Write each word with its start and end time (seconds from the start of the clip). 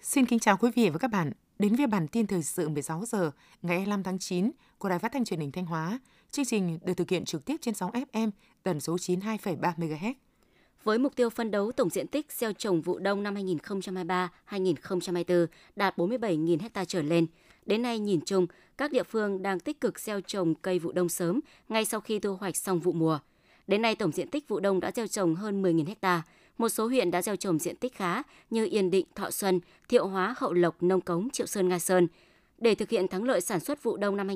Xin 0.00 0.26
kính 0.26 0.38
chào 0.38 0.56
quý 0.56 0.70
vị 0.74 0.90
và 0.90 0.98
các 0.98 1.08
bạn 1.08 1.32
đến 1.58 1.76
với 1.76 1.86
bản 1.86 2.08
tin 2.08 2.26
thời 2.26 2.42
sự 2.42 2.68
16 2.68 3.04
giờ 3.06 3.30
ngày 3.62 3.76
25 3.76 4.02
tháng 4.02 4.18
9 4.18 4.50
của 4.78 4.88
Đài 4.88 4.98
Phát 4.98 5.12
thanh 5.12 5.24
Truyền 5.24 5.40
hình 5.40 5.52
Thanh 5.52 5.66
Hóa. 5.66 6.00
Chương 6.30 6.44
trình 6.44 6.78
được 6.84 6.94
thực 6.94 7.10
hiện 7.10 7.24
trực 7.24 7.44
tiếp 7.44 7.56
trên 7.60 7.74
sóng 7.74 7.90
FM 7.90 8.30
tần 8.62 8.80
số 8.80 8.96
92,3 8.96 9.72
MHz. 9.76 10.14
Với 10.84 10.98
mục 10.98 11.16
tiêu 11.16 11.30
phân 11.30 11.50
đấu 11.50 11.72
tổng 11.72 11.90
diện 11.90 12.06
tích 12.06 12.32
gieo 12.32 12.52
trồng 12.52 12.80
vụ 12.80 12.98
đông 12.98 13.22
năm 13.22 13.34
2023-2024 13.34 15.46
đạt 15.76 15.96
47.000 15.96 16.58
ha 16.74 16.84
trở 16.84 17.02
lên. 17.02 17.26
Đến 17.66 17.82
nay 17.82 17.98
nhìn 17.98 18.20
chung, 18.20 18.46
các 18.78 18.92
địa 18.92 19.02
phương 19.02 19.42
đang 19.42 19.60
tích 19.60 19.80
cực 19.80 20.00
gieo 20.00 20.20
trồng 20.20 20.54
cây 20.54 20.78
vụ 20.78 20.92
đông 20.92 21.08
sớm 21.08 21.40
ngay 21.68 21.84
sau 21.84 22.00
khi 22.00 22.18
thu 22.18 22.36
hoạch 22.36 22.56
xong 22.56 22.80
vụ 22.80 22.92
mùa. 22.92 23.18
Đến 23.66 23.82
nay 23.82 23.94
tổng 23.94 24.12
diện 24.12 24.28
tích 24.28 24.48
vụ 24.48 24.60
đông 24.60 24.80
đã 24.80 24.90
gieo 24.94 25.06
trồng 25.06 25.34
hơn 25.34 25.62
10.000 25.62 25.94
ha. 26.02 26.22
Một 26.58 26.68
số 26.68 26.86
huyện 26.86 27.10
đã 27.10 27.22
gieo 27.22 27.36
trồng 27.36 27.58
diện 27.58 27.76
tích 27.76 27.94
khá 27.94 28.22
như 28.50 28.68
Yên 28.70 28.90
Định, 28.90 29.06
Thọ 29.14 29.30
Xuân, 29.30 29.60
Thiệu 29.88 30.06
Hóa, 30.06 30.34
Hậu 30.38 30.52
Lộc, 30.52 30.82
Nông 30.82 31.00
Cống, 31.00 31.30
Triệu 31.30 31.46
Sơn, 31.46 31.68
Nga 31.68 31.78
Sơn. 31.78 32.08
Để 32.58 32.74
thực 32.74 32.90
hiện 32.90 33.08
thắng 33.08 33.24
lợi 33.24 33.40
sản 33.40 33.60
xuất 33.60 33.82
vụ 33.82 33.96
đông 33.96 34.16
năm 34.16 34.28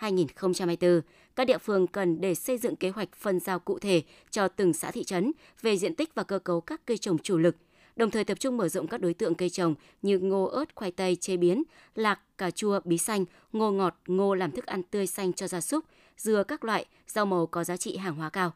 2023-2024, 0.00 1.00
các 1.36 1.46
địa 1.46 1.58
phương 1.58 1.86
cần 1.86 2.20
để 2.20 2.34
xây 2.34 2.58
dựng 2.58 2.76
kế 2.76 2.90
hoạch 2.90 3.08
phân 3.16 3.40
giao 3.40 3.58
cụ 3.58 3.78
thể 3.78 4.02
cho 4.30 4.48
từng 4.48 4.72
xã 4.72 4.90
thị 4.90 5.04
trấn 5.04 5.32
về 5.62 5.76
diện 5.76 5.94
tích 5.94 6.14
và 6.14 6.22
cơ 6.22 6.38
cấu 6.38 6.60
các 6.60 6.80
cây 6.86 6.98
trồng 6.98 7.18
chủ 7.18 7.38
lực, 7.38 7.56
đồng 7.96 8.10
thời 8.10 8.24
tập 8.24 8.40
trung 8.40 8.56
mở 8.56 8.68
rộng 8.68 8.86
các 8.86 9.00
đối 9.00 9.14
tượng 9.14 9.34
cây 9.34 9.50
trồng 9.50 9.74
như 10.02 10.18
ngô 10.18 10.44
ớt, 10.44 10.74
khoai 10.74 10.90
tây 10.90 11.16
chế 11.16 11.36
biến, 11.36 11.62
lạc, 11.94 12.20
cà 12.38 12.50
chua, 12.50 12.80
bí 12.84 12.98
xanh, 12.98 13.24
ngô 13.52 13.72
ngọt, 13.72 13.96
ngô 14.06 14.34
làm 14.34 14.50
thức 14.50 14.66
ăn 14.66 14.82
tươi 14.82 15.06
xanh 15.06 15.32
cho 15.32 15.48
gia 15.48 15.60
súc, 15.60 15.84
dưa 16.16 16.44
các 16.44 16.64
loại, 16.64 16.86
rau 17.06 17.26
màu 17.26 17.46
có 17.46 17.64
giá 17.64 17.76
trị 17.76 17.96
hàng 17.96 18.14
hóa 18.14 18.30
cao. 18.30 18.52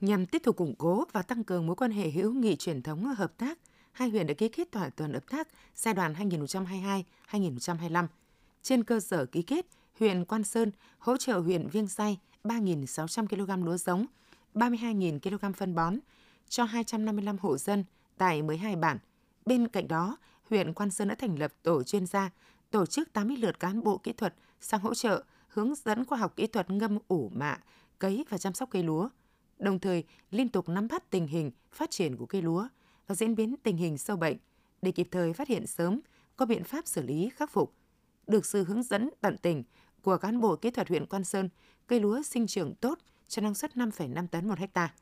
Nhằm 0.00 0.26
tiếp 0.26 0.42
tục 0.44 0.56
củng 0.56 0.74
cố 0.74 1.04
và 1.12 1.22
tăng 1.22 1.44
cường 1.44 1.66
mối 1.66 1.76
quan 1.76 1.90
hệ 1.90 2.10
hữu 2.10 2.32
nghị 2.32 2.56
truyền 2.56 2.82
thống 2.82 3.04
hợp 3.04 3.32
tác, 3.38 3.58
hai 3.92 4.08
huyện 4.08 4.26
đã 4.26 4.34
ký 4.34 4.48
kết 4.48 4.72
thỏa 4.72 4.90
thuận 4.90 5.12
hợp 5.12 5.30
tác 5.30 5.48
giai 5.74 5.94
đoạn 5.94 6.14
2022-2025. 7.30 8.06
Trên 8.62 8.84
cơ 8.84 9.00
sở 9.00 9.26
ký 9.26 9.42
kết, 9.42 9.66
huyện 9.98 10.24
Quan 10.24 10.44
Sơn 10.44 10.70
hỗ 10.98 11.16
trợ 11.16 11.38
huyện 11.38 11.68
Viêng 11.68 11.88
Say 11.88 12.18
3.600 12.44 13.26
kg 13.26 13.64
lúa 13.64 13.76
giống, 13.76 14.06
32.000 14.54 15.18
kg 15.18 15.52
phân 15.52 15.74
bón 15.74 15.98
cho 16.48 16.64
255 16.64 17.36
hộ 17.40 17.58
dân 17.58 17.84
tại 18.22 18.42
12 18.42 18.76
bản. 18.76 18.98
Bên 19.46 19.68
cạnh 19.68 19.88
đó, 19.88 20.16
huyện 20.50 20.72
Quan 20.72 20.90
Sơn 20.90 21.08
đã 21.08 21.14
thành 21.14 21.38
lập 21.38 21.52
tổ 21.62 21.82
chuyên 21.82 22.06
gia, 22.06 22.30
tổ 22.70 22.86
chức 22.86 23.12
80 23.12 23.36
lượt 23.36 23.60
cán 23.60 23.82
bộ 23.84 23.98
kỹ 23.98 24.12
thuật 24.12 24.34
sang 24.60 24.80
hỗ 24.80 24.94
trợ, 24.94 25.24
hướng 25.48 25.74
dẫn 25.74 26.04
khoa 26.04 26.18
học 26.18 26.36
kỹ 26.36 26.46
thuật 26.46 26.70
ngâm 26.70 26.98
ủ 27.08 27.30
mạ, 27.34 27.58
cấy 27.98 28.24
và 28.28 28.38
chăm 28.38 28.54
sóc 28.54 28.68
cây 28.70 28.82
lúa– 28.82 29.08
đồng 29.62 29.78
thời 29.78 30.04
liên 30.30 30.48
tục 30.48 30.68
nắm 30.68 30.88
bắt 30.88 31.10
tình 31.10 31.26
hình 31.26 31.50
phát 31.72 31.90
triển 31.90 32.16
của 32.16 32.26
cây 32.26 32.42
lúa 32.42 32.68
và 33.06 33.14
diễn 33.14 33.34
biến 33.34 33.54
tình 33.62 33.76
hình 33.76 33.98
sâu 33.98 34.16
bệnh 34.16 34.36
để 34.82 34.90
kịp 34.90 35.08
thời 35.10 35.32
phát 35.32 35.48
hiện 35.48 35.66
sớm, 35.66 36.00
có 36.36 36.46
biện 36.46 36.64
pháp 36.64 36.86
xử 36.86 37.02
lý 37.02 37.30
khắc 37.36 37.50
phục. 37.50 37.74
Được 38.26 38.46
sự 38.46 38.64
hướng 38.64 38.82
dẫn 38.82 39.10
tận 39.20 39.36
tình 39.42 39.64
của 40.02 40.16
cán 40.16 40.40
bộ 40.40 40.56
kỹ 40.56 40.70
thuật 40.70 40.88
huyện 40.88 41.06
Quan 41.06 41.24
Sơn, 41.24 41.48
cây 41.86 42.00
lúa 42.00 42.22
sinh 42.22 42.46
trưởng 42.46 42.74
tốt 42.74 42.98
cho 43.28 43.42
năng 43.42 43.54
suất 43.54 43.72
5,5 43.72 44.26
tấn 44.26 44.48
một 44.48 44.58
hecta. 44.58 44.94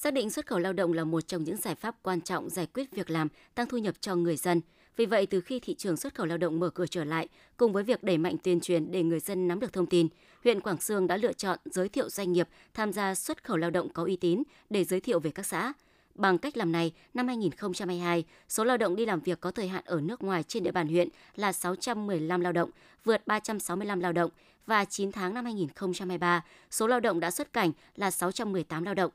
Xác 0.00 0.14
định 0.14 0.30
xuất 0.30 0.46
khẩu 0.46 0.58
lao 0.58 0.72
động 0.72 0.92
là 0.92 1.04
một 1.04 1.20
trong 1.20 1.44
những 1.44 1.56
giải 1.56 1.74
pháp 1.74 1.96
quan 2.02 2.20
trọng 2.20 2.50
giải 2.50 2.66
quyết 2.66 2.90
việc 2.90 3.10
làm, 3.10 3.28
tăng 3.54 3.66
thu 3.66 3.78
nhập 3.78 3.94
cho 4.00 4.16
người 4.16 4.36
dân– 4.36 4.60
vì 4.98 5.06
vậy, 5.06 5.26
từ 5.26 5.40
khi 5.40 5.60
thị 5.60 5.74
trường 5.74 5.96
xuất 5.96 6.14
khẩu 6.14 6.26
lao 6.26 6.38
động 6.38 6.60
mở 6.60 6.70
cửa 6.70 6.86
trở 6.86 7.04
lại, 7.04 7.28
cùng 7.56 7.72
với 7.72 7.82
việc 7.82 8.02
đẩy 8.02 8.18
mạnh 8.18 8.36
tuyên 8.42 8.60
truyền 8.60 8.92
để 8.92 9.02
người 9.02 9.20
dân 9.20 9.48
nắm 9.48 9.60
được 9.60 9.72
thông 9.72 9.86
tin, 9.86 10.08
huyện 10.44 10.60
Quảng 10.60 10.80
Sương 10.80 11.06
đã 11.06 11.16
lựa 11.16 11.32
chọn 11.32 11.58
giới 11.64 11.88
thiệu 11.88 12.10
doanh 12.10 12.32
nghiệp 12.32 12.48
tham 12.74 12.92
gia 12.92 13.14
xuất 13.14 13.44
khẩu 13.44 13.56
lao 13.56 13.70
động 13.70 13.88
có 13.92 14.04
uy 14.04 14.16
tín 14.16 14.42
để 14.70 14.84
giới 14.84 15.00
thiệu 15.00 15.20
về 15.20 15.30
các 15.30 15.46
xã. 15.46 15.72
Bằng 16.14 16.38
cách 16.38 16.56
làm 16.56 16.72
này, 16.72 16.92
năm 17.14 17.28
2022, 17.28 18.24
số 18.48 18.64
lao 18.64 18.76
động 18.76 18.96
đi 18.96 19.06
làm 19.06 19.20
việc 19.20 19.40
có 19.40 19.50
thời 19.50 19.68
hạn 19.68 19.82
ở 19.86 20.00
nước 20.00 20.22
ngoài 20.22 20.42
trên 20.42 20.62
địa 20.62 20.72
bàn 20.72 20.88
huyện 20.88 21.08
là 21.36 21.52
615 21.52 22.40
lao 22.40 22.52
động, 22.52 22.70
vượt 23.04 23.26
365 23.26 24.00
lao 24.00 24.12
động 24.12 24.30
và 24.66 24.84
9 24.84 25.12
tháng 25.12 25.34
năm 25.34 25.44
2023, 25.44 26.44
số 26.70 26.86
lao 26.86 27.00
động 27.00 27.20
đã 27.20 27.30
xuất 27.30 27.52
cảnh 27.52 27.72
là 27.96 28.10
618 28.10 28.84
lao 28.84 28.94
động. 28.94 29.10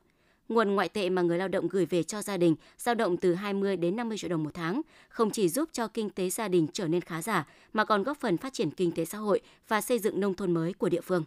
Nguồn 0.50 0.76
ngoại 0.76 0.90
tệ 0.90 1.10
mà 1.10 1.22
người 1.22 1.38
lao 1.38 1.48
động 1.48 1.68
gửi 1.68 1.86
về 1.86 2.04
cho 2.04 2.22
gia 2.22 2.38
đình 2.38 2.56
dao 2.78 2.96
động 2.96 3.18
từ 3.18 3.34
20 3.34 3.78
đến 3.78 3.96
50 3.96 4.18
triệu 4.18 4.30
đồng 4.30 4.44
một 4.44 4.54
tháng, 4.54 4.82
không 5.10 5.32
chỉ 5.32 5.50
giúp 5.50 5.70
cho 5.72 5.88
kinh 5.88 6.10
tế 6.10 6.30
gia 6.30 6.48
đình 6.48 6.68
trở 6.74 6.88
nên 6.88 7.02
khá 7.02 7.22
giả 7.22 7.48
mà 7.74 7.86
còn 7.86 8.04
góp 8.04 8.18
phần 8.18 8.38
phát 8.38 8.54
triển 8.54 8.72
kinh 8.72 8.92
tế 8.92 9.06
xã 9.06 9.18
hội 9.18 9.42
và 9.68 9.82
xây 9.82 10.00
dựng 10.00 10.20
nông 10.20 10.34
thôn 10.34 10.54
mới 10.54 10.74
của 10.74 10.90
địa 10.90 11.02
phương. 11.02 11.24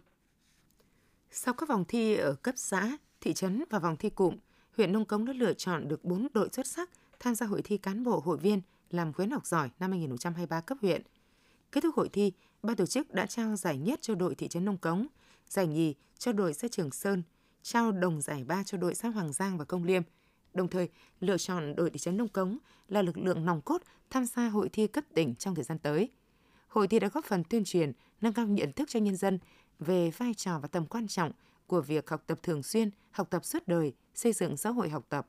Sau 1.31 1.53
các 1.53 1.69
vòng 1.69 1.85
thi 1.87 2.15
ở 2.15 2.33
cấp 2.33 2.55
xã, 2.57 2.97
thị 3.21 3.33
trấn 3.33 3.63
và 3.69 3.79
vòng 3.79 3.95
thi 3.97 4.09
cụm, 4.09 4.35
huyện 4.77 4.93
Nông 4.93 5.05
Cống 5.05 5.25
đã 5.25 5.33
lựa 5.33 5.53
chọn 5.53 5.87
được 5.87 6.05
4 6.05 6.27
đội 6.33 6.49
xuất 6.49 6.67
sắc 6.67 6.89
tham 7.19 7.35
gia 7.35 7.45
hội 7.45 7.61
thi 7.61 7.77
cán 7.77 8.03
bộ 8.03 8.19
hội 8.19 8.37
viên 8.37 8.61
làm 8.91 9.13
khuyến 9.13 9.31
học 9.31 9.45
giỏi 9.45 9.69
năm 9.79 9.91
2023 9.91 10.61
cấp 10.61 10.77
huyện. 10.81 11.01
Kết 11.71 11.81
thúc 11.83 11.95
hội 11.95 12.09
thi, 12.09 12.31
ban 12.63 12.75
tổ 12.75 12.85
chức 12.85 13.13
đã 13.13 13.25
trao 13.25 13.55
giải 13.55 13.77
nhất 13.77 13.99
cho 14.01 14.15
đội 14.15 14.35
thị 14.35 14.47
trấn 14.47 14.65
Nông 14.65 14.77
Cống, 14.77 15.07
giải 15.49 15.67
nhì 15.67 15.93
cho 16.17 16.31
đội 16.31 16.53
xã 16.53 16.67
Trường 16.67 16.91
Sơn– 16.91 17.23
trao 17.67 17.91
đồng 17.91 18.21
giải 18.21 18.43
ba 18.43 18.63
cho 18.63 18.77
đội 18.77 18.95
xã 18.95 19.09
Hoàng 19.09 19.33
Giang 19.33 19.57
và 19.57 19.65
Công 19.65 19.83
Liêm, 19.83 20.01
đồng 20.53 20.67
thời 20.67 20.89
lựa 21.19 21.37
chọn 21.37 21.75
đội 21.75 21.89
thị 21.89 21.99
trấn 21.99 22.17
Nông 22.17 22.27
Cống 22.27 22.57
là 22.89 23.01
lực 23.01 23.17
lượng 23.17 23.45
nòng 23.45 23.61
cốt 23.61 23.81
tham 24.09 24.25
gia 24.25 24.49
hội 24.49 24.69
thi 24.69 24.87
cấp 24.87 25.03
tỉnh 25.13 25.35
trong 25.35 25.55
thời 25.55 25.63
gian 25.63 25.79
tới. 25.79 26.09
Hội 26.67 26.87
thi 26.87 26.99
đã 26.99 27.07
góp 27.07 27.25
phần 27.25 27.43
tuyên 27.43 27.63
truyền, 27.65 27.91
nâng 28.21 28.33
cao 28.33 28.47
nhận 28.47 28.71
thức 28.71 28.89
cho 28.89 28.99
nhân 28.99 29.15
dân 29.15 29.39
về 29.79 30.11
vai 30.17 30.33
trò 30.33 30.59
và 30.59 30.67
tầm 30.67 30.85
quan 30.85 31.07
trọng 31.07 31.31
của 31.67 31.81
việc 31.81 32.09
học 32.09 32.23
tập 32.27 32.39
thường 32.43 32.63
xuyên, 32.63 32.89
học 33.11 33.27
tập 33.29 33.45
suốt 33.45 33.67
đời, 33.67 33.93
xây 34.15 34.33
dựng 34.33 34.57
xã 34.57 34.69
hội 34.69 34.89
học 34.89 35.05
tập. 35.09 35.27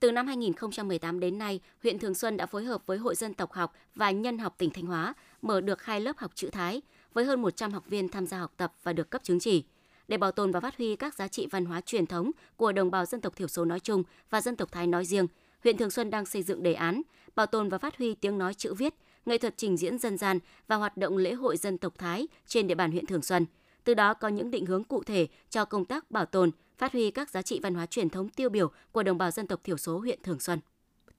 Từ 0.00 0.12
năm 0.12 0.26
2018 0.26 1.20
đến 1.20 1.38
nay, 1.38 1.60
huyện 1.82 1.98
Thường 1.98 2.14
Xuân 2.14 2.36
đã 2.36 2.46
phối 2.46 2.64
hợp 2.64 2.86
với 2.86 2.98
Hội 2.98 3.14
dân 3.14 3.34
tộc 3.34 3.52
học 3.52 3.72
và 3.94 4.10
Nhân 4.10 4.38
học 4.38 4.54
tỉnh 4.58 4.70
Thanh 4.70 4.86
Hóa 4.86 5.14
mở 5.42 5.60
được 5.60 5.82
hai 5.82 6.00
lớp 6.00 6.18
học 6.18 6.30
chữ 6.34 6.50
Thái 6.52 6.82
với 7.12 7.24
hơn 7.24 7.42
100 7.42 7.72
học 7.72 7.86
viên 7.86 8.08
tham 8.08 8.26
gia 8.26 8.38
học 8.38 8.52
tập 8.56 8.74
và 8.82 8.92
được 8.92 9.10
cấp 9.10 9.22
chứng 9.24 9.40
chỉ 9.40 9.64
để 10.10 10.16
bảo 10.16 10.32
tồn 10.32 10.50
và 10.50 10.60
phát 10.60 10.76
huy 10.78 10.96
các 10.96 11.14
giá 11.14 11.28
trị 11.28 11.46
văn 11.50 11.64
hóa 11.64 11.80
truyền 11.80 12.06
thống 12.06 12.30
của 12.56 12.72
đồng 12.72 12.90
bào 12.90 13.04
dân 13.04 13.20
tộc 13.20 13.36
thiểu 13.36 13.48
số 13.48 13.64
nói 13.64 13.80
chung 13.80 14.02
và 14.30 14.40
dân 14.40 14.56
tộc 14.56 14.72
Thái 14.72 14.86
nói 14.86 15.04
riêng, 15.04 15.26
huyện 15.64 15.76
Thường 15.76 15.90
Xuân 15.90 16.10
đang 16.10 16.26
xây 16.26 16.42
dựng 16.42 16.62
đề 16.62 16.74
án 16.74 17.02
bảo 17.34 17.46
tồn 17.46 17.68
và 17.68 17.78
phát 17.78 17.98
huy 17.98 18.14
tiếng 18.14 18.38
nói 18.38 18.54
chữ 18.54 18.74
viết, 18.74 18.94
nghệ 19.26 19.38
thuật 19.38 19.54
trình 19.56 19.76
diễn 19.76 19.98
dân 19.98 20.18
gian 20.18 20.38
và 20.68 20.76
hoạt 20.76 20.96
động 20.96 21.16
lễ 21.16 21.32
hội 21.32 21.56
dân 21.56 21.78
tộc 21.78 21.98
Thái 21.98 22.28
trên 22.46 22.66
địa 22.66 22.74
bàn 22.74 22.90
huyện 22.90 23.06
Thường 23.06 23.22
Xuân. 23.22 23.46
Từ 23.84 23.94
đó 23.94 24.14
có 24.14 24.28
những 24.28 24.50
định 24.50 24.66
hướng 24.66 24.84
cụ 24.84 25.02
thể 25.02 25.28
cho 25.50 25.64
công 25.64 25.84
tác 25.84 26.10
bảo 26.10 26.26
tồn, 26.26 26.50
phát 26.78 26.92
huy 26.92 27.10
các 27.10 27.30
giá 27.30 27.42
trị 27.42 27.60
văn 27.62 27.74
hóa 27.74 27.86
truyền 27.86 28.10
thống 28.10 28.28
tiêu 28.28 28.48
biểu 28.48 28.70
của 28.92 29.02
đồng 29.02 29.18
bào 29.18 29.30
dân 29.30 29.46
tộc 29.46 29.60
thiểu 29.64 29.76
số 29.76 29.98
huyện 29.98 30.22
Thường 30.22 30.40
Xuân. 30.40 30.60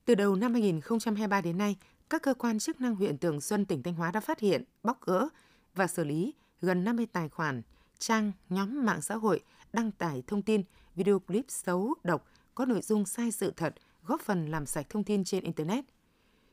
Từ 0.05 0.15
đầu 0.15 0.35
năm 0.35 0.53
2023 0.53 1.41
đến 1.41 1.57
nay, 1.57 1.75
các 2.09 2.21
cơ 2.21 2.33
quan 2.33 2.59
chức 2.59 2.81
năng 2.81 2.95
huyện 2.95 3.17
Thường 3.17 3.41
Xuân, 3.41 3.65
tỉnh 3.65 3.83
Thanh 3.83 3.93
Hóa 3.93 4.11
đã 4.11 4.19
phát 4.19 4.39
hiện, 4.39 4.63
bóc 4.83 5.05
gỡ 5.05 5.27
và 5.75 5.87
xử 5.87 6.03
lý 6.03 6.33
gần 6.61 6.83
50 6.83 7.07
tài 7.13 7.29
khoản 7.29 7.61
trang, 8.01 8.31
nhóm 8.49 8.85
mạng 8.85 9.01
xã 9.01 9.15
hội 9.15 9.39
đăng 9.73 9.91
tải 9.91 10.23
thông 10.27 10.41
tin, 10.41 10.63
video 10.95 11.19
clip 11.19 11.45
xấu, 11.47 11.93
độc, 12.03 12.27
có 12.55 12.65
nội 12.65 12.81
dung 12.81 13.05
sai 13.05 13.31
sự 13.31 13.53
thật, 13.57 13.73
góp 14.05 14.21
phần 14.21 14.51
làm 14.51 14.65
sạch 14.65 14.85
thông 14.89 15.03
tin 15.03 15.23
trên 15.23 15.43
Internet. 15.43 15.85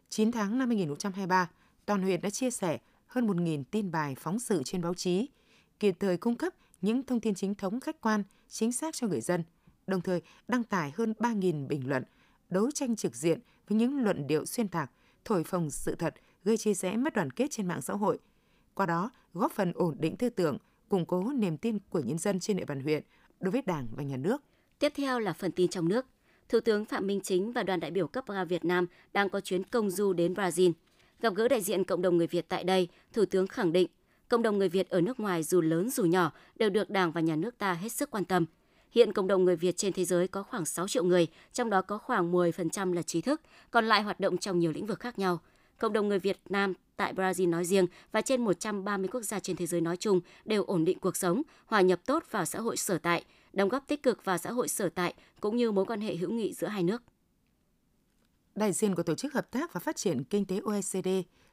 9 0.08 0.32
tháng 0.32 0.58
năm 0.58 0.68
2023, 0.68 1.50
toàn 1.86 2.02
huyện 2.02 2.20
đã 2.20 2.30
chia 2.30 2.50
sẻ 2.50 2.78
hơn 3.06 3.26
1.000 3.26 3.64
tin 3.70 3.90
bài 3.90 4.14
phóng 4.18 4.38
sự 4.38 4.62
trên 4.64 4.82
báo 4.82 4.94
chí, 4.94 5.28
kịp 5.80 5.96
thời 6.00 6.16
cung 6.16 6.36
cấp 6.36 6.54
những 6.80 7.02
thông 7.02 7.20
tin 7.20 7.34
chính 7.34 7.54
thống 7.54 7.80
khách 7.80 8.00
quan, 8.00 8.22
chính 8.48 8.72
xác 8.72 8.94
cho 8.94 9.06
người 9.06 9.20
dân, 9.20 9.44
đồng 9.86 10.00
thời 10.00 10.22
đăng 10.48 10.64
tải 10.64 10.92
hơn 10.96 11.14
3.000 11.18 11.66
bình 11.66 11.88
luận, 11.88 12.04
đấu 12.50 12.70
tranh 12.70 12.96
trực 12.96 13.14
diện 13.14 13.40
với 13.68 13.78
những 13.78 14.04
luận 14.04 14.26
điệu 14.26 14.46
xuyên 14.46 14.68
tạc, 14.68 14.90
thổi 15.24 15.44
phồng 15.44 15.70
sự 15.70 15.94
thật, 15.94 16.14
gây 16.44 16.56
chia 16.56 16.74
rẽ 16.74 16.96
mất 16.96 17.14
đoàn 17.14 17.30
kết 17.30 17.50
trên 17.50 17.68
mạng 17.68 17.82
xã 17.82 17.94
hội. 17.94 18.18
Qua 18.74 18.86
đó, 18.86 19.10
góp 19.34 19.52
phần 19.52 19.72
ổn 19.74 19.96
định 19.98 20.16
tư 20.16 20.30
tưởng, 20.30 20.58
củng 20.88 21.06
cố 21.06 21.32
niềm 21.32 21.56
tin 21.56 21.78
của 21.90 22.00
nhân 22.00 22.18
dân 22.18 22.40
trên 22.40 22.56
địa 22.56 22.64
bàn 22.64 22.80
huyện 22.80 23.02
đối 23.40 23.50
với 23.50 23.62
Đảng 23.66 23.88
và 23.96 24.02
Nhà 24.02 24.16
nước. 24.16 24.42
Tiếp 24.78 24.92
theo 24.96 25.20
là 25.20 25.32
phần 25.32 25.52
tin 25.52 25.68
trong 25.68 25.88
nước. 25.88 26.06
Thủ 26.48 26.60
tướng 26.60 26.84
Phạm 26.84 27.06
Minh 27.06 27.20
Chính 27.20 27.52
và 27.52 27.62
đoàn 27.62 27.80
đại 27.80 27.90
biểu 27.90 28.06
cấp 28.06 28.24
cao 28.26 28.44
Việt 28.44 28.64
Nam 28.64 28.86
đang 29.12 29.28
có 29.28 29.40
chuyến 29.40 29.64
công 29.64 29.90
du 29.90 30.12
đến 30.12 30.34
Brazil. 30.34 30.72
Gặp 31.20 31.34
gỡ 31.34 31.48
đại 31.48 31.60
diện 31.60 31.84
cộng 31.84 32.02
đồng 32.02 32.16
người 32.16 32.26
Việt 32.26 32.48
tại 32.48 32.64
đây, 32.64 32.88
Thủ 33.12 33.24
tướng 33.24 33.46
khẳng 33.46 33.72
định 33.72 33.88
cộng 34.28 34.42
đồng 34.42 34.58
người 34.58 34.68
Việt 34.68 34.88
ở 34.88 35.00
nước 35.00 35.20
ngoài 35.20 35.42
dù 35.42 35.60
lớn 35.60 35.90
dù 35.90 36.04
nhỏ 36.04 36.32
đều 36.56 36.70
được 36.70 36.90
Đảng 36.90 37.12
và 37.12 37.20
Nhà 37.20 37.36
nước 37.36 37.58
ta 37.58 37.72
hết 37.72 37.88
sức 37.88 38.10
quan 38.10 38.24
tâm. 38.24 38.44
Hiện 38.90 39.12
cộng 39.12 39.26
đồng 39.26 39.44
người 39.44 39.56
Việt 39.56 39.76
trên 39.76 39.92
thế 39.92 40.04
giới 40.04 40.28
có 40.28 40.42
khoảng 40.42 40.64
6 40.64 40.88
triệu 40.88 41.04
người, 41.04 41.26
trong 41.52 41.70
đó 41.70 41.82
có 41.82 41.98
khoảng 41.98 42.32
10% 42.32 42.92
là 42.92 43.02
trí 43.02 43.20
thức, 43.20 43.40
còn 43.70 43.84
lại 43.84 44.02
hoạt 44.02 44.20
động 44.20 44.38
trong 44.38 44.58
nhiều 44.58 44.72
lĩnh 44.72 44.86
vực 44.86 45.00
khác 45.00 45.18
nhau. 45.18 45.40
Cộng 45.78 45.92
đồng 45.92 46.08
người 46.08 46.18
Việt 46.18 46.40
Nam 46.48 46.74
tại 46.98 47.12
Brazil 47.14 47.50
nói 47.50 47.64
riêng 47.64 47.86
và 48.12 48.20
trên 48.20 48.44
130 48.44 49.08
quốc 49.12 49.22
gia 49.22 49.40
trên 49.40 49.56
thế 49.56 49.66
giới 49.66 49.80
nói 49.80 49.96
chung 49.96 50.20
đều 50.44 50.64
ổn 50.64 50.84
định 50.84 50.98
cuộc 50.98 51.16
sống, 51.16 51.42
hòa 51.66 51.80
nhập 51.80 52.00
tốt 52.06 52.24
vào 52.30 52.44
xã 52.44 52.60
hội 52.60 52.76
sở 52.76 52.98
tại, 52.98 53.24
đóng 53.52 53.68
góp 53.68 53.86
tích 53.86 54.02
cực 54.02 54.24
vào 54.24 54.38
xã 54.38 54.50
hội 54.50 54.68
sở 54.68 54.88
tại 54.88 55.14
cũng 55.40 55.56
như 55.56 55.72
mối 55.72 55.84
quan 55.84 56.00
hệ 56.00 56.16
hữu 56.16 56.30
nghị 56.30 56.52
giữa 56.52 56.66
hai 56.66 56.82
nước. 56.82 57.02
Đại 58.54 58.72
diện 58.72 58.94
của 58.94 59.02
Tổ 59.02 59.14
chức 59.14 59.34
Hợp 59.34 59.50
tác 59.50 59.72
và 59.72 59.80
Phát 59.80 59.96
triển 59.96 60.24
Kinh 60.24 60.44
tế 60.44 60.60
OECD 60.64 61.08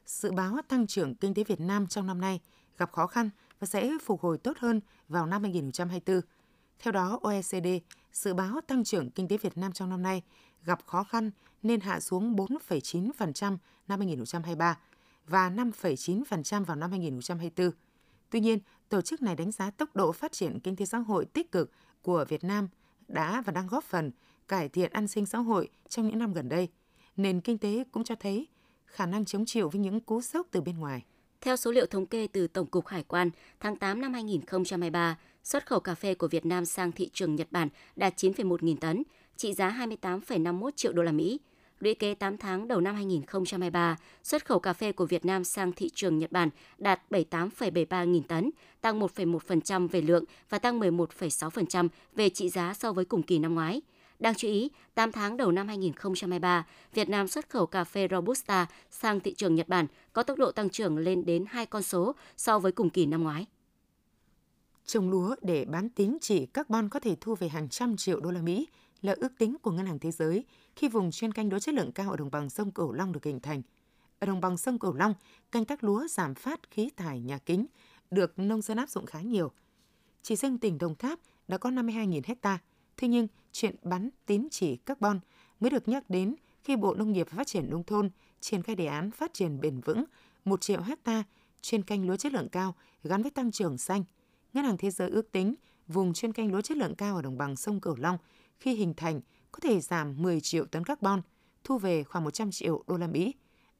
dự 0.06 0.30
báo 0.30 0.56
tăng 0.68 0.86
trưởng 0.86 1.14
kinh 1.14 1.34
tế 1.34 1.44
Việt 1.44 1.60
Nam 1.60 1.86
trong 1.86 2.06
năm 2.06 2.20
nay 2.20 2.40
gặp 2.78 2.92
khó 2.92 3.06
khăn 3.06 3.30
và 3.60 3.66
sẽ 3.66 3.92
phục 4.04 4.20
hồi 4.20 4.38
tốt 4.38 4.56
hơn 4.58 4.80
vào 5.08 5.26
năm 5.26 5.42
2024. 5.42 6.20
Theo 6.78 6.92
đó, 6.92 7.18
OECD 7.22 7.68
dự 8.12 8.34
báo 8.34 8.60
tăng 8.66 8.84
trưởng 8.84 9.10
kinh 9.10 9.28
tế 9.28 9.36
Việt 9.36 9.58
Nam 9.58 9.72
trong 9.72 9.90
năm 9.90 10.02
nay 10.02 10.22
gặp 10.64 10.86
khó 10.86 11.04
khăn 11.04 11.30
nên 11.62 11.80
hạ 11.80 12.00
xuống 12.00 12.36
4,9% 12.36 13.56
năm 13.88 14.00
2023 14.00 14.78
và 15.26 15.50
5,9% 15.50 16.64
vào 16.64 16.76
năm 16.76 16.90
2024. 16.90 17.70
Tuy 18.30 18.40
nhiên, 18.40 18.58
tổ 18.88 19.00
chức 19.00 19.22
này 19.22 19.36
đánh 19.36 19.50
giá 19.50 19.70
tốc 19.70 19.96
độ 19.96 20.12
phát 20.12 20.32
triển 20.32 20.60
kinh 20.60 20.76
tế 20.76 20.84
xã 20.84 20.98
hội 20.98 21.24
tích 21.24 21.52
cực 21.52 21.70
của 22.02 22.24
Việt 22.28 22.44
Nam 22.44 22.68
đã 23.08 23.42
và 23.46 23.52
đang 23.52 23.66
góp 23.66 23.84
phần 23.84 24.10
cải 24.48 24.68
thiện 24.68 24.92
an 24.92 25.08
sinh 25.08 25.26
xã 25.26 25.38
hội 25.38 25.68
trong 25.88 26.08
những 26.08 26.18
năm 26.18 26.32
gần 26.32 26.48
đây. 26.48 26.68
Nền 27.16 27.40
kinh 27.40 27.58
tế 27.58 27.84
cũng 27.92 28.04
cho 28.04 28.14
thấy 28.14 28.46
khả 28.86 29.06
năng 29.06 29.24
chống 29.24 29.44
chịu 29.46 29.68
với 29.68 29.80
những 29.80 30.00
cú 30.00 30.20
sốc 30.20 30.46
từ 30.50 30.60
bên 30.60 30.78
ngoài. 30.78 31.04
Theo 31.40 31.56
số 31.56 31.72
liệu 31.72 31.86
thống 31.86 32.06
kê 32.06 32.26
từ 32.26 32.46
Tổng 32.46 32.66
cục 32.66 32.86
Hải 32.86 33.02
quan, 33.02 33.30
tháng 33.60 33.76
8 33.76 34.00
năm 34.00 34.12
2023, 34.12 35.18
xuất 35.44 35.66
khẩu 35.66 35.80
cà 35.80 35.94
phê 35.94 36.14
của 36.14 36.28
Việt 36.28 36.46
Nam 36.46 36.64
sang 36.64 36.92
thị 36.92 37.10
trường 37.12 37.34
Nhật 37.34 37.48
Bản 37.50 37.68
đạt 37.96 38.16
9,1 38.16 38.56
nghìn 38.60 38.76
tấn, 38.76 39.02
trị 39.36 39.54
giá 39.54 39.70
28,51 39.70 40.70
triệu 40.76 40.92
đô 40.92 41.02
la 41.02 41.12
Mỹ. 41.12 41.40
Lũy 41.80 41.94
kế 41.94 42.14
8 42.14 42.36
tháng 42.36 42.68
đầu 42.68 42.80
năm 42.80 42.94
2023, 42.94 43.96
xuất 44.22 44.46
khẩu 44.46 44.58
cà 44.58 44.72
phê 44.72 44.92
của 44.92 45.06
Việt 45.06 45.24
Nam 45.24 45.44
sang 45.44 45.72
thị 45.72 45.90
trường 45.94 46.18
Nhật 46.18 46.32
Bản 46.32 46.50
đạt 46.78 47.02
78,73 47.10 48.04
nghìn 48.04 48.22
tấn, 48.22 48.50
tăng 48.80 49.00
1,1% 49.00 49.88
về 49.88 50.00
lượng 50.00 50.24
và 50.48 50.58
tăng 50.58 50.80
11,6% 50.80 51.88
về 52.14 52.28
trị 52.28 52.48
giá 52.48 52.74
so 52.74 52.92
với 52.92 53.04
cùng 53.04 53.22
kỳ 53.22 53.38
năm 53.38 53.54
ngoái. 53.54 53.82
Đáng 54.18 54.34
chú 54.34 54.48
ý, 54.48 54.70
8 54.94 55.12
tháng 55.12 55.36
đầu 55.36 55.52
năm 55.52 55.68
2023, 55.68 56.66
Việt 56.94 57.08
Nam 57.08 57.28
xuất 57.28 57.50
khẩu 57.50 57.66
cà 57.66 57.84
phê 57.84 58.08
Robusta 58.10 58.66
sang 58.90 59.20
thị 59.20 59.34
trường 59.34 59.54
Nhật 59.54 59.68
Bản 59.68 59.86
có 60.12 60.22
tốc 60.22 60.38
độ 60.38 60.52
tăng 60.52 60.70
trưởng 60.70 60.98
lên 60.98 61.24
đến 61.24 61.44
hai 61.48 61.66
con 61.66 61.82
số 61.82 62.14
so 62.36 62.58
với 62.58 62.72
cùng 62.72 62.90
kỳ 62.90 63.06
năm 63.06 63.22
ngoái. 63.22 63.46
Trồng 64.86 65.10
lúa 65.10 65.36
để 65.42 65.64
bán 65.64 65.88
tín 65.88 66.16
chỉ 66.20 66.46
carbon 66.46 66.88
có 66.88 67.00
thể 67.00 67.16
thu 67.20 67.34
về 67.34 67.48
hàng 67.48 67.68
trăm 67.68 67.96
triệu 67.96 68.20
đô 68.20 68.30
la 68.30 68.40
Mỹ 68.40 68.66
là 69.02 69.14
ước 69.16 69.38
tính 69.38 69.56
của 69.62 69.70
Ngân 69.70 69.86
hàng 69.86 69.98
Thế 69.98 70.10
giới 70.10 70.44
khi 70.76 70.88
vùng 70.88 71.10
chuyên 71.10 71.32
canh 71.32 71.50
lúa 71.50 71.58
chất 71.58 71.74
lượng 71.74 71.92
cao 71.92 72.10
ở 72.10 72.16
đồng 72.16 72.30
bằng 72.30 72.50
sông 72.50 72.70
Cửu 72.70 72.92
Long 72.92 73.12
được 73.12 73.24
hình 73.24 73.40
thành. 73.40 73.62
Ở 74.18 74.26
đồng 74.26 74.40
bằng 74.40 74.56
sông 74.56 74.78
Cửu 74.78 74.94
Long, 74.94 75.14
canh 75.52 75.64
tác 75.64 75.84
lúa 75.84 76.06
giảm 76.08 76.34
phát 76.34 76.70
khí 76.70 76.90
thải 76.96 77.20
nhà 77.20 77.38
kính 77.38 77.66
được 78.10 78.38
nông 78.38 78.62
dân 78.62 78.76
áp 78.76 78.90
dụng 78.90 79.06
khá 79.06 79.20
nhiều. 79.20 79.52
Chỉ 80.22 80.36
riêng 80.36 80.58
tỉnh 80.58 80.78
Đồng 80.78 80.94
Tháp 80.94 81.20
đã 81.48 81.58
có 81.58 81.70
52.000 81.70 82.20
hecta. 82.24 82.58
Thế 82.96 83.08
nhưng, 83.08 83.28
chuyện 83.52 83.76
bắn 83.82 84.10
tín 84.26 84.48
chỉ 84.50 84.76
carbon 84.76 85.20
mới 85.60 85.70
được 85.70 85.88
nhắc 85.88 86.10
đến 86.10 86.34
khi 86.64 86.76
Bộ 86.76 86.94
Nông 86.94 87.12
nghiệp 87.12 87.26
và 87.30 87.36
Phát 87.36 87.46
triển 87.46 87.70
Nông 87.70 87.84
thôn 87.84 88.10
triển 88.40 88.62
khai 88.62 88.76
đề 88.76 88.86
án 88.86 89.10
phát 89.10 89.34
triển 89.34 89.60
bền 89.60 89.80
vững 89.80 90.04
1 90.44 90.60
triệu 90.60 90.80
hecta 90.80 91.24
chuyên 91.62 91.82
canh 91.82 92.06
lúa 92.08 92.16
chất 92.16 92.32
lượng 92.32 92.48
cao 92.48 92.74
gắn 93.04 93.22
với 93.22 93.30
tăng 93.30 93.52
trưởng 93.52 93.78
xanh. 93.78 94.04
Ngân 94.52 94.64
hàng 94.64 94.76
Thế 94.76 94.90
giới 94.90 95.10
ước 95.10 95.32
tính 95.32 95.54
vùng 95.88 96.12
chuyên 96.12 96.32
canh 96.32 96.52
lúa 96.52 96.60
chất 96.60 96.76
lượng 96.76 96.94
cao 96.94 97.16
ở 97.16 97.22
đồng 97.22 97.38
bằng 97.38 97.56
sông 97.56 97.80
Cửu 97.80 97.96
Long 97.96 98.18
khi 98.60 98.74
hình 98.74 98.94
thành 98.94 99.20
có 99.52 99.58
thể 99.62 99.80
giảm 99.80 100.22
10 100.22 100.40
triệu 100.40 100.64
tấn 100.64 100.84
carbon, 100.84 101.22
thu 101.64 101.78
về 101.78 102.04
khoảng 102.04 102.24
100 102.24 102.50
triệu 102.50 102.84
đô 102.86 102.96
la 102.96 103.06
Mỹ. 103.06 103.34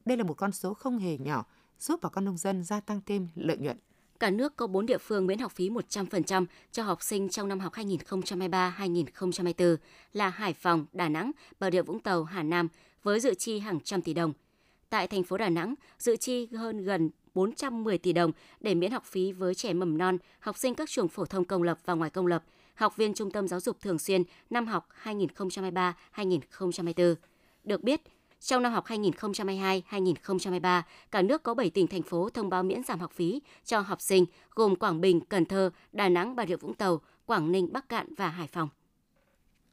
Đây 0.05 0.17
là 0.17 0.23
một 0.23 0.33
con 0.33 0.51
số 0.51 0.73
không 0.73 0.99
hề 0.99 1.17
nhỏ, 1.17 1.45
giúp 1.79 1.99
bà 2.03 2.09
con 2.09 2.25
nông 2.25 2.37
dân 2.37 2.63
gia 2.63 2.79
tăng 2.79 3.01
thêm 3.05 3.27
lợi 3.35 3.57
nhuận. 3.57 3.77
Cả 4.19 4.29
nước 4.29 4.55
có 4.55 4.67
4 4.67 4.85
địa 4.85 4.97
phương 4.97 5.27
miễn 5.27 5.39
học 5.39 5.51
phí 5.51 5.69
100% 5.69 6.45
cho 6.71 6.83
học 6.83 7.03
sinh 7.03 7.29
trong 7.29 7.47
năm 7.47 7.59
học 7.59 7.73
2023-2024 7.73 9.77
là 10.13 10.29
Hải 10.29 10.53
Phòng, 10.53 10.85
Đà 10.93 11.09
Nẵng, 11.09 11.31
Bà 11.59 11.71
Rịa 11.71 11.81
Vũng 11.81 11.99
Tàu, 11.99 12.23
Hà 12.23 12.43
Nam 12.43 12.67
với 13.03 13.19
dự 13.19 13.33
chi 13.33 13.59
hàng 13.59 13.79
trăm 13.79 14.01
tỷ 14.01 14.13
đồng. 14.13 14.33
Tại 14.89 15.07
thành 15.07 15.23
phố 15.23 15.37
Đà 15.37 15.49
Nẵng, 15.49 15.75
dự 15.99 16.15
chi 16.15 16.45
hơn 16.45 16.83
gần 16.83 17.09
410 17.33 17.97
tỷ 17.97 18.13
đồng 18.13 18.31
để 18.59 18.75
miễn 18.75 18.91
học 18.91 19.03
phí 19.05 19.31
với 19.31 19.55
trẻ 19.55 19.73
mầm 19.73 19.97
non, 19.97 20.17
học 20.39 20.57
sinh 20.57 20.75
các 20.75 20.89
trường 20.89 21.07
phổ 21.07 21.25
thông 21.25 21.45
công 21.45 21.63
lập 21.63 21.79
và 21.85 21.93
ngoài 21.93 22.09
công 22.09 22.27
lập, 22.27 22.43
học 22.77 22.97
viên 22.97 23.13
trung 23.13 23.31
tâm 23.31 23.47
giáo 23.47 23.59
dục 23.59 23.81
thường 23.81 23.99
xuyên 23.99 24.23
năm 24.49 24.67
học 24.67 24.87
2023-2024. 25.03 27.15
Được 27.63 27.83
biết, 27.83 28.01
trong 28.39 28.63
năm 28.63 28.73
học 28.73 28.85
2022-2023, 28.85 30.81
cả 31.11 31.21
nước 31.21 31.43
có 31.43 31.53
7 31.53 31.69
tỉnh 31.69 31.87
thành 31.87 32.01
phố 32.01 32.29
thông 32.29 32.49
báo 32.49 32.63
miễn 32.63 32.83
giảm 32.83 32.99
học 32.99 33.11
phí 33.11 33.41
cho 33.65 33.79
học 33.79 34.01
sinh 34.01 34.25
gồm 34.51 34.75
Quảng 34.75 35.01
Bình, 35.01 35.21
Cần 35.21 35.45
Thơ, 35.45 35.69
Đà 35.91 36.09
Nẵng, 36.09 36.35
Bà 36.35 36.45
Rịa 36.45 36.55
Vũng 36.55 36.73
Tàu, 36.73 37.01
Quảng 37.25 37.51
Ninh, 37.51 37.73
Bắc 37.73 37.89
Cạn 37.89 38.13
và 38.17 38.29
Hải 38.29 38.47
Phòng. 38.47 38.69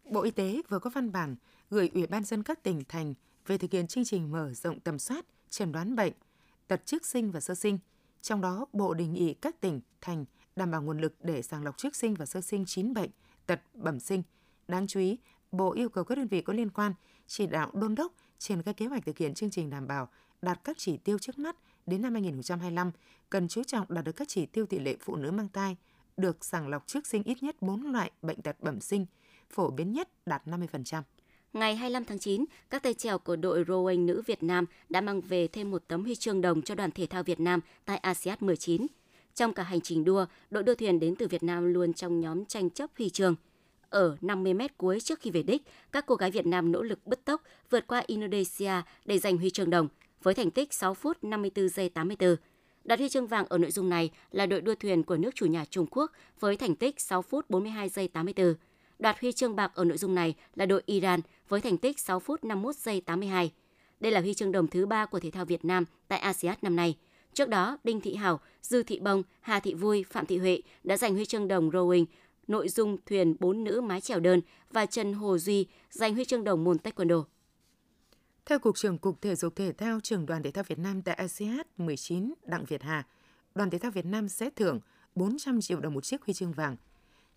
Bộ 0.04 0.22
Y 0.22 0.30
tế 0.30 0.62
vừa 0.68 0.78
có 0.78 0.90
văn 0.90 1.12
bản 1.12 1.36
gửi 1.70 1.90
Ủy 1.94 2.06
ban 2.06 2.24
dân 2.24 2.42
các 2.42 2.62
tỉnh 2.62 2.82
thành 2.88 3.14
về 3.46 3.58
thực 3.58 3.70
hiện 3.70 3.86
chương 3.86 4.04
trình 4.04 4.32
mở 4.32 4.52
rộng 4.54 4.80
tầm 4.80 4.98
soát, 4.98 5.24
chẩn 5.50 5.72
đoán 5.72 5.96
bệnh, 5.96 6.12
tật 6.68 6.86
trước 6.86 7.06
sinh 7.06 7.30
và 7.30 7.40
sơ 7.40 7.54
sinh. 7.54 7.78
Trong 8.22 8.40
đó, 8.40 8.66
Bộ 8.72 8.94
đề 8.94 9.06
nghị 9.06 9.34
các 9.34 9.60
tỉnh, 9.60 9.80
thành 10.00 10.24
đảm 10.56 10.70
bảo 10.70 10.82
nguồn 10.82 10.98
lực 10.98 11.14
để 11.22 11.42
sàng 11.42 11.64
lọc 11.64 11.78
trước 11.78 11.96
sinh 11.96 12.14
và 12.14 12.26
sơ 12.26 12.40
sinh 12.40 12.64
9 12.66 12.94
bệnh, 12.94 13.10
tật 13.46 13.60
bẩm 13.74 14.00
sinh. 14.00 14.22
Đáng 14.68 14.86
chú 14.86 15.00
ý, 15.00 15.18
Bộ 15.54 15.72
yêu 15.72 15.88
cầu 15.88 16.04
các 16.04 16.14
đơn 16.14 16.26
vị 16.26 16.40
có 16.40 16.52
liên 16.52 16.70
quan 16.70 16.92
chỉ 17.26 17.46
đạo 17.46 17.70
đôn 17.74 17.94
đốc 17.94 18.12
triển 18.38 18.62
khai 18.62 18.74
kế 18.74 18.86
hoạch 18.86 19.04
thực 19.06 19.18
hiện 19.18 19.34
chương 19.34 19.50
trình 19.50 19.70
đảm 19.70 19.86
bảo 19.86 20.08
đạt 20.42 20.60
các 20.64 20.78
chỉ 20.78 20.96
tiêu 20.96 21.18
trước 21.18 21.38
mắt 21.38 21.56
đến 21.86 22.02
năm 22.02 22.12
2025, 22.12 22.90
cần 23.30 23.48
chú 23.48 23.62
trọng 23.64 23.86
đạt 23.88 24.04
được 24.04 24.12
các 24.12 24.28
chỉ 24.28 24.46
tiêu 24.46 24.66
tỷ 24.66 24.78
lệ 24.78 24.96
phụ 25.00 25.16
nữ 25.16 25.30
mang 25.30 25.48
thai 25.52 25.76
được 26.16 26.44
sàng 26.44 26.68
lọc 26.68 26.86
trước 26.86 27.06
sinh 27.06 27.22
ít 27.22 27.42
nhất 27.42 27.62
4 27.62 27.92
loại 27.92 28.10
bệnh 28.22 28.42
tật 28.42 28.56
bẩm 28.60 28.80
sinh, 28.80 29.06
phổ 29.50 29.70
biến 29.70 29.92
nhất 29.92 30.08
đạt 30.26 30.46
50%. 30.46 31.02
Ngày 31.52 31.76
25 31.76 32.04
tháng 32.04 32.18
9, 32.18 32.44
các 32.70 32.82
tay 32.82 32.94
trèo 32.94 33.18
của 33.18 33.36
đội 33.36 33.64
rowing 33.64 34.04
nữ 34.04 34.22
Việt 34.26 34.42
Nam 34.42 34.64
đã 34.88 35.00
mang 35.00 35.20
về 35.20 35.48
thêm 35.48 35.70
một 35.70 35.82
tấm 35.88 36.04
huy 36.04 36.14
chương 36.14 36.40
đồng 36.40 36.62
cho 36.62 36.74
đoàn 36.74 36.90
thể 36.90 37.06
thao 37.06 37.22
Việt 37.22 37.40
Nam 37.40 37.60
tại 37.84 37.96
ASEAN 37.96 38.38
19. 38.40 38.86
Trong 39.34 39.52
cả 39.52 39.62
hành 39.62 39.80
trình 39.80 40.04
đua, 40.04 40.26
đội 40.50 40.62
đua 40.62 40.74
thuyền 40.74 41.00
đến 41.00 41.14
từ 41.16 41.28
Việt 41.28 41.42
Nam 41.42 41.74
luôn 41.74 41.92
trong 41.92 42.20
nhóm 42.20 42.44
tranh 42.44 42.70
chấp 42.70 42.90
huy 42.98 43.10
chương. 43.10 43.34
Ở 43.90 44.16
50 44.20 44.54
mét 44.54 44.78
cuối 44.78 45.00
trước 45.00 45.20
khi 45.20 45.30
về 45.30 45.42
đích, 45.42 45.62
các 45.92 46.06
cô 46.06 46.14
gái 46.14 46.30
Việt 46.30 46.46
Nam 46.46 46.72
nỗ 46.72 46.82
lực 46.82 47.06
bứt 47.06 47.24
tốc 47.24 47.42
vượt 47.70 47.86
qua 47.86 48.02
Indonesia 48.06 48.72
để 49.04 49.18
giành 49.18 49.36
huy 49.36 49.50
chương 49.50 49.70
đồng 49.70 49.88
với 50.22 50.34
thành 50.34 50.50
tích 50.50 50.72
6 50.72 50.94
phút 50.94 51.24
54 51.24 51.68
giây 51.68 51.88
84. 51.88 52.36
Đoạt 52.84 52.98
huy 52.98 53.08
chương 53.08 53.26
vàng 53.26 53.46
ở 53.48 53.58
nội 53.58 53.70
dung 53.70 53.88
này 53.88 54.10
là 54.30 54.46
đội 54.46 54.60
đua 54.60 54.74
thuyền 54.74 55.02
của 55.02 55.16
nước 55.16 55.34
chủ 55.34 55.46
nhà 55.46 55.64
Trung 55.70 55.86
Quốc 55.90 56.12
với 56.40 56.56
thành 56.56 56.74
tích 56.74 57.00
6 57.00 57.22
phút 57.22 57.50
42 57.50 57.88
giây 57.88 58.08
84. 58.08 58.54
Đoạt 58.98 59.20
huy 59.20 59.32
chương 59.32 59.56
bạc 59.56 59.72
ở 59.74 59.84
nội 59.84 59.98
dung 59.98 60.14
này 60.14 60.34
là 60.54 60.66
đội 60.66 60.82
Iran 60.86 61.20
với 61.48 61.60
thành 61.60 61.78
tích 61.78 62.00
6 62.00 62.20
phút 62.20 62.44
51 62.44 62.76
giây 62.76 63.00
82. 63.00 63.52
Đây 64.00 64.12
là 64.12 64.20
huy 64.20 64.34
chương 64.34 64.52
đồng 64.52 64.66
thứ 64.66 64.86
ba 64.86 65.06
của 65.06 65.20
thể 65.20 65.30
thao 65.30 65.44
Việt 65.44 65.64
Nam 65.64 65.84
tại 66.08 66.18
ASEAN 66.18 66.56
năm 66.62 66.76
nay. 66.76 66.96
Trước 67.34 67.48
đó, 67.48 67.78
Đinh 67.84 68.00
Thị 68.00 68.14
Hảo, 68.14 68.40
Dư 68.62 68.82
Thị 68.82 69.00
Bông, 69.00 69.22
Hà 69.40 69.60
Thị 69.60 69.74
Vui, 69.74 70.04
Phạm 70.10 70.26
Thị 70.26 70.38
Huệ 70.38 70.62
đã 70.84 70.96
giành 70.96 71.14
huy 71.14 71.24
chương 71.24 71.48
đồng 71.48 71.70
rowing 71.70 72.04
nội 72.46 72.68
dung 72.68 72.96
thuyền 73.06 73.36
bốn 73.40 73.64
nữ 73.64 73.80
mái 73.80 74.00
chèo 74.00 74.20
đơn 74.20 74.40
và 74.70 74.86
Trần 74.86 75.12
Hồ 75.12 75.38
Duy 75.38 75.66
giành 75.90 76.14
huy 76.14 76.24
chương 76.24 76.44
đồng 76.44 76.64
môn 76.64 76.76
taekwondo. 76.76 77.24
Theo 78.46 78.58
Cục 78.58 78.76
trưởng 78.76 78.98
Cục 78.98 79.20
Thể 79.20 79.34
dục 79.34 79.56
Thể 79.56 79.72
thao 79.72 80.00
trưởng 80.00 80.26
đoàn 80.26 80.42
thể 80.42 80.50
thao 80.50 80.64
Việt 80.68 80.78
Nam 80.78 81.02
tại 81.02 81.14
ASEAN 81.14 81.66
19 81.76 82.34
Đặng 82.44 82.64
Việt 82.64 82.82
Hà, 82.82 83.06
đoàn 83.54 83.70
thể 83.70 83.78
thao 83.78 83.90
Việt 83.90 84.06
Nam 84.06 84.28
sẽ 84.28 84.50
thưởng 84.50 84.80
400 85.14 85.60
triệu 85.60 85.80
đồng 85.80 85.94
một 85.94 86.04
chiếc 86.04 86.22
huy 86.22 86.34
chương 86.34 86.52
vàng. 86.52 86.76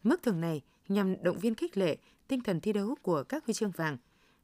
Mức 0.04 0.24
thưởng 0.24 0.42
này 0.42 0.62
nhằm 0.88 1.24
động 1.24 1.40
viên 1.40 1.56
khích 1.56 1.78
lệ 1.78 1.98
tinh 2.28 2.42
thần 2.42 2.62
thi 2.62 2.74
đấu 2.74 2.96
của 3.02 3.24
các 3.24 3.46
huy 3.46 3.54
chương 3.54 3.72
vàng. 3.72 3.98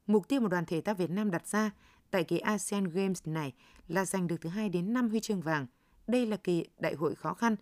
Mục 0.06 0.28
tiêu 0.28 0.40
mà 0.40 0.48
đoàn 0.48 0.64
thể 0.64 0.80
thao 0.80 0.94
Việt 0.94 1.10
Nam 1.10 1.30
đặt 1.30 1.46
ra 1.46 1.70
tại 2.14 2.24
kỳ 2.24 2.38
ASEAN 2.38 2.84
Games 2.84 3.22
này 3.24 3.52
là 3.88 4.04
giành 4.04 4.26
được 4.26 4.36
từ 4.40 4.50
2 4.50 4.68
đến 4.68 4.92
5 4.92 5.08
huy 5.08 5.20
chương 5.20 5.40
vàng. 5.40 5.66
Đây 6.06 6.26
là 6.26 6.36
kỳ 6.36 6.64
đại 6.78 6.94
hội 6.94 7.14
khó 7.14 7.34
khăn 7.34 7.56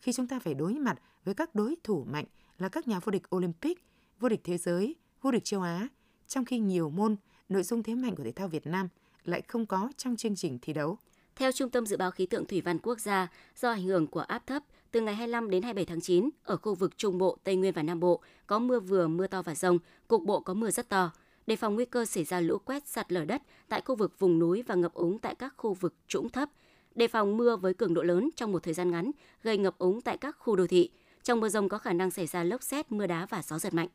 khi 0.00 0.12
chúng 0.12 0.28
ta 0.28 0.38
phải 0.38 0.54
đối 0.54 0.74
mặt 0.74 0.98
với 1.24 1.34
các 1.34 1.54
đối 1.54 1.74
thủ 1.84 2.04
mạnh 2.10 2.24
là 2.58 2.68
các 2.68 2.88
nhà 2.88 3.00
vô 3.00 3.10
địch 3.10 3.34
Olympic, 3.36 3.84
vô 4.20 4.28
địch 4.28 4.40
thế 4.44 4.58
giới, 4.58 4.96
vô 5.22 5.30
địch 5.30 5.44
châu 5.44 5.62
Á, 5.62 5.88
trong 6.28 6.44
khi 6.44 6.58
nhiều 6.58 6.90
môn, 6.90 7.16
nội 7.48 7.62
dung 7.62 7.82
thế 7.82 7.94
mạnh 7.94 8.16
của 8.16 8.24
thể 8.24 8.32
thao 8.32 8.48
Việt 8.48 8.66
Nam 8.66 8.88
lại 9.24 9.42
không 9.48 9.66
có 9.66 9.90
trong 9.96 10.16
chương 10.16 10.36
trình 10.36 10.58
thi 10.62 10.72
đấu. 10.72 10.98
Theo 11.36 11.52
Trung 11.52 11.70
tâm 11.70 11.86
Dự 11.86 11.96
báo 11.96 12.10
Khí 12.10 12.26
tượng 12.26 12.46
Thủy 12.46 12.60
văn 12.60 12.78
Quốc 12.78 13.00
gia, 13.00 13.28
do 13.56 13.70
ảnh 13.70 13.82
hưởng 13.82 14.06
của 14.06 14.20
áp 14.20 14.46
thấp, 14.46 14.62
từ 14.90 15.00
ngày 15.00 15.14
25 15.14 15.50
đến 15.50 15.62
27 15.62 15.84
tháng 15.84 16.00
9, 16.00 16.30
ở 16.42 16.56
khu 16.56 16.74
vực 16.74 16.98
Trung 16.98 17.18
Bộ, 17.18 17.38
Tây 17.44 17.56
Nguyên 17.56 17.74
và 17.74 17.82
Nam 17.82 18.00
Bộ 18.00 18.20
có 18.46 18.58
mưa 18.58 18.80
vừa, 18.80 19.08
mưa 19.08 19.26
to 19.26 19.42
và 19.42 19.54
rông, 19.54 19.78
cục 20.08 20.22
bộ 20.24 20.40
có 20.40 20.54
mưa 20.54 20.70
rất 20.70 20.88
to. 20.88 21.10
Đề 21.48 21.56
phòng 21.56 21.74
nguy 21.74 21.84
cơ 21.84 22.04
xảy 22.04 22.24
ra 22.24 22.40
lũ 22.40 22.58
quét 22.58 22.86
sạt 22.86 23.12
lở 23.12 23.24
đất 23.24 23.42
tại 23.68 23.80
khu 23.84 23.94
vực 23.94 24.18
vùng 24.18 24.38
núi 24.38 24.62
và 24.66 24.74
ngập 24.74 24.94
úng 24.94 25.18
tại 25.18 25.34
các 25.34 25.54
khu 25.56 25.74
vực 25.74 25.94
trũng 26.08 26.28
thấp. 26.28 26.48
Đề 26.94 27.08
phòng 27.08 27.36
mưa 27.36 27.56
với 27.56 27.74
cường 27.74 27.94
độ 27.94 28.02
lớn 28.02 28.30
trong 28.36 28.52
một 28.52 28.62
thời 28.62 28.74
gian 28.74 28.90
ngắn, 28.90 29.10
gây 29.42 29.58
ngập 29.58 29.78
úng 29.78 30.00
tại 30.00 30.16
các 30.16 30.36
khu 30.38 30.56
đô 30.56 30.66
thị. 30.66 30.90
Trong 31.22 31.40
mưa 31.40 31.48
rông 31.48 31.68
có 31.68 31.78
khả 31.78 31.92
năng 31.92 32.10
xảy 32.10 32.26
ra 32.26 32.44
lốc 32.44 32.62
xét, 32.62 32.92
mưa 32.92 33.06
đá 33.06 33.26
và 33.26 33.42
gió 33.42 33.58
giật 33.58 33.74
mạnh. 33.74 33.88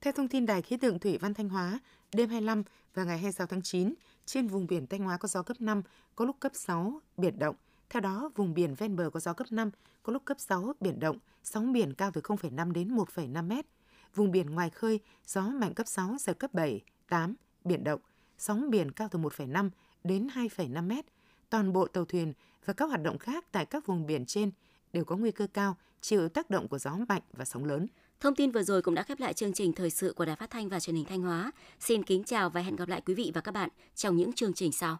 Theo 0.00 0.12
thông 0.12 0.28
tin 0.28 0.46
Đài 0.46 0.62
khí 0.62 0.76
tượng 0.76 0.98
Thủy 0.98 1.18
văn 1.18 1.34
Thanh 1.34 1.48
Hóa, 1.48 1.80
đêm 2.14 2.28
25 2.28 2.62
và 2.94 3.04
ngày 3.04 3.18
26 3.18 3.46
tháng 3.46 3.62
9, 3.62 3.94
trên 4.26 4.46
vùng 4.46 4.66
biển 4.66 4.86
Thanh 4.86 5.00
Hóa 5.00 5.16
có 5.16 5.28
gió 5.28 5.42
cấp 5.42 5.56
5, 5.60 5.82
có 6.14 6.24
lúc 6.24 6.36
cấp 6.40 6.52
6, 6.54 7.00
biển 7.16 7.38
động. 7.38 7.56
Theo 7.90 8.00
đó, 8.00 8.30
vùng 8.34 8.54
biển 8.54 8.74
ven 8.74 8.96
bờ 8.96 9.10
có 9.10 9.20
gió 9.20 9.32
cấp 9.32 9.46
5, 9.50 9.70
có 10.02 10.12
lúc 10.12 10.24
cấp 10.24 10.40
6, 10.40 10.72
biển 10.80 11.00
động, 11.00 11.18
sóng 11.42 11.72
biển 11.72 11.94
cao 11.94 12.10
từ 12.14 12.20
0,5 12.20 12.72
đến 12.72 12.96
1,5 12.96 13.46
mét. 13.46 13.66
Vùng 14.16 14.30
biển 14.30 14.50
ngoài 14.50 14.70
khơi, 14.70 15.00
gió 15.26 15.42
mạnh 15.42 15.74
cấp 15.74 15.86
6, 15.86 16.16
giật 16.20 16.38
cấp 16.38 16.54
7, 16.54 16.80
8, 17.08 17.34
biển 17.64 17.84
động, 17.84 18.00
sóng 18.38 18.70
biển 18.70 18.90
cao 18.90 19.08
từ 19.10 19.18
1,5 19.18 19.70
đến 20.04 20.28
2,5 20.34 20.86
mét. 20.86 21.04
toàn 21.50 21.72
bộ 21.72 21.86
tàu 21.86 22.04
thuyền 22.04 22.32
và 22.64 22.72
các 22.72 22.86
hoạt 22.86 23.02
động 23.02 23.18
khác 23.18 23.44
tại 23.52 23.66
các 23.66 23.86
vùng 23.86 24.06
biển 24.06 24.26
trên 24.26 24.50
đều 24.92 25.04
có 25.04 25.16
nguy 25.16 25.30
cơ 25.30 25.46
cao 25.46 25.76
chịu 26.00 26.28
tác 26.28 26.50
động 26.50 26.68
của 26.68 26.78
gió 26.78 26.96
mạnh 27.08 27.22
và 27.32 27.44
sóng 27.44 27.64
lớn. 27.64 27.86
Thông 28.20 28.34
tin 28.34 28.50
vừa 28.50 28.62
rồi 28.62 28.82
cũng 28.82 28.94
đã 28.94 29.02
khép 29.02 29.20
lại 29.20 29.34
chương 29.34 29.52
trình 29.52 29.72
thời 29.72 29.90
sự 29.90 30.12
của 30.12 30.24
Đài 30.24 30.36
Phát 30.36 30.50
thanh 30.50 30.68
và 30.68 30.80
Truyền 30.80 30.96
hình 30.96 31.04
Thanh 31.04 31.22
Hóa. 31.22 31.52
Xin 31.80 32.02
kính 32.02 32.24
chào 32.24 32.50
và 32.50 32.60
hẹn 32.60 32.76
gặp 32.76 32.88
lại 32.88 33.00
quý 33.06 33.14
vị 33.14 33.30
và 33.34 33.40
các 33.40 33.52
bạn 33.52 33.70
trong 33.94 34.16
những 34.16 34.32
chương 34.32 34.54
trình 34.54 34.72
sau. 34.72 34.98